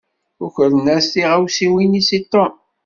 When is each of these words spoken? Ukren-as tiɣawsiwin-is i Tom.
Ukren-as 0.45 1.05
tiɣawsiwin-is 1.13 2.09
i 2.17 2.19
Tom. 2.31 2.53